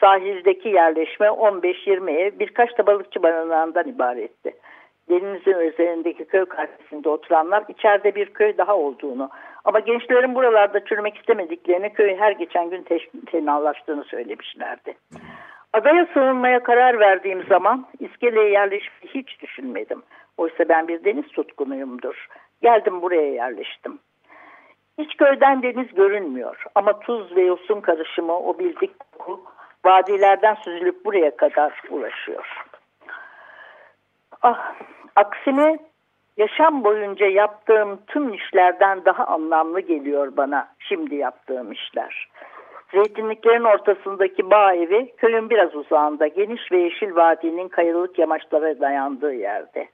Sahildeki 0.00 0.68
yerleşme 0.68 1.26
15-20 1.26 2.10
ev 2.10 2.38
birkaç 2.38 2.78
da 2.78 2.86
balıkçı 2.86 3.22
barınağından 3.22 3.88
ibaretti. 3.88 4.52
Denizin 5.10 5.60
üzerindeki 5.60 6.24
köy 6.24 6.44
karşısında 6.44 7.10
oturanlar 7.10 7.64
içeride 7.68 8.14
bir 8.14 8.26
köy 8.26 8.58
daha 8.58 8.76
olduğunu 8.76 9.30
ama 9.64 9.80
gençlerin 9.80 10.34
buralarda 10.34 10.84
çürümek 10.84 11.16
istemediklerini 11.16 11.92
köy 11.92 12.16
her 12.16 12.32
geçen 12.32 12.70
gün 12.70 12.86
tenallaştığını 13.26 14.04
söylemişlerdi. 14.04 14.94
Adaya 15.76 16.06
sığınmaya 16.14 16.62
karar 16.62 17.00
verdiğim 17.00 17.46
zaman 17.46 17.86
iskeleye 18.00 18.50
yerleşmeyi 18.50 19.14
hiç 19.14 19.40
düşünmedim. 19.42 20.02
Oysa 20.36 20.68
ben 20.68 20.88
bir 20.88 21.04
deniz 21.04 21.28
tutkunuyumdur. 21.28 22.28
Geldim 22.62 23.02
buraya 23.02 23.32
yerleştim. 23.32 23.98
Hiç 24.98 25.16
köyden 25.16 25.62
deniz 25.62 25.94
görünmüyor 25.94 26.64
ama 26.74 26.98
tuz 26.98 27.36
ve 27.36 27.42
yosun 27.42 27.80
karışımı 27.80 28.38
o 28.38 28.58
bildik 28.58 28.90
koku 29.00 29.44
vadilerden 29.84 30.54
süzülüp 30.54 31.04
buraya 31.04 31.36
kadar 31.36 31.82
ulaşıyor. 31.90 32.64
Ah, 34.42 34.74
aksine 35.16 35.78
yaşam 36.36 36.84
boyunca 36.84 37.26
yaptığım 37.26 38.00
tüm 38.06 38.34
işlerden 38.34 39.04
daha 39.04 39.26
anlamlı 39.26 39.80
geliyor 39.80 40.36
bana 40.36 40.68
şimdi 40.78 41.14
yaptığım 41.14 41.72
işler. 41.72 42.28
Zeytinliklerin 42.92 43.64
ortasındaki 43.64 44.50
bağ 44.50 44.74
evi 44.74 45.12
köyün 45.16 45.50
biraz 45.50 45.74
uzağında 45.74 46.26
geniş 46.26 46.72
ve 46.72 46.78
yeşil 46.78 47.16
vadinin 47.16 47.68
kayalık 47.68 48.18
yamaçlara 48.18 48.80
dayandığı 48.80 49.34
yerde. 49.34 49.88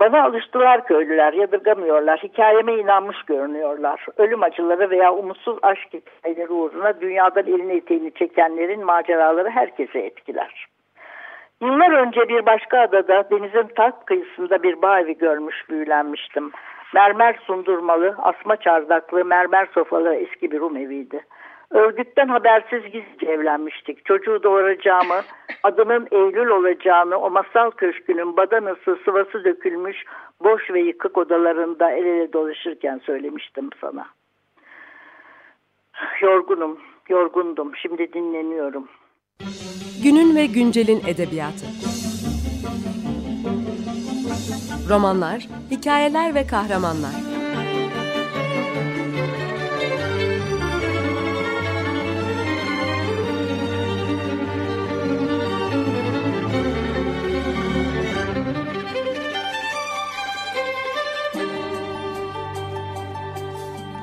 Bana 0.00 0.24
alıştılar 0.24 0.86
köylüler, 0.86 1.32
yadırgamıyorlar, 1.32 2.20
hikayeme 2.22 2.74
inanmış 2.74 3.22
görünüyorlar. 3.22 4.06
Ölüm 4.16 4.42
acıları 4.42 4.90
veya 4.90 5.14
umutsuz 5.14 5.58
aşk 5.62 5.88
hikayeleri 5.92 6.52
uğruna 6.52 7.00
dünyadan 7.00 7.46
elini 7.46 7.72
eteğini 7.72 8.14
çekenlerin 8.14 8.84
maceraları 8.84 9.50
herkese 9.50 9.98
etkiler. 9.98 10.66
Yıllar 11.60 11.90
önce 11.90 12.28
bir 12.28 12.46
başka 12.46 12.80
adada 12.80 13.30
denizin 13.30 13.68
tak 13.76 14.06
kıyısında 14.06 14.62
bir 14.62 14.82
bağ 14.82 15.00
evi 15.00 15.18
görmüş 15.18 15.70
büyülenmiştim. 15.70 16.52
Mermer 16.94 17.38
sundurmalı, 17.46 18.14
asma 18.18 18.56
çardaklı, 18.56 19.24
mermer 19.24 19.68
sofalı 19.74 20.14
eski 20.14 20.50
bir 20.50 20.60
Rum 20.60 20.76
eviydi. 20.76 21.20
Örgütten 21.70 22.28
habersiz 22.28 22.82
gizlice 22.82 23.26
evlenmiştik. 23.26 24.04
Çocuğu 24.04 24.42
doğuracağımı, 24.42 25.20
adının 25.62 26.08
Eylül 26.10 26.48
olacağını 26.48 27.16
o 27.16 27.30
masal 27.30 27.70
köşkünün 27.70 28.36
badanası 28.36 28.98
sıvası 29.04 29.44
dökülmüş 29.44 30.04
boş 30.44 30.70
ve 30.70 30.80
yıkık 30.80 31.18
odalarında 31.18 31.90
el 31.90 32.04
ele 32.04 32.32
dolaşırken 32.32 33.00
söylemiştim 33.06 33.70
sana. 33.80 34.06
Yorgunum, 36.20 36.78
yorgundum. 37.08 37.76
Şimdi 37.76 38.12
dinleniyorum. 38.12 38.88
Günün 40.04 40.36
ve 40.36 40.46
güncelin 40.46 41.00
edebiyatı. 41.06 41.66
Romanlar, 44.90 45.48
hikayeler 45.70 46.34
ve 46.34 46.46
kahramanlar. 46.46 47.27